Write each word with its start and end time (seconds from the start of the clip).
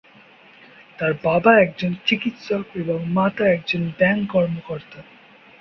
তার 0.99 1.13
বাবা 1.23 1.51
একজন 1.59 1.91
চিকিৎসক 2.05 2.65
এবং 2.75 2.99
মাতা 3.09 3.45
একজন 3.47 3.81
ব্যাংক 3.99 4.21
কর্মকর্তা। 4.31 4.99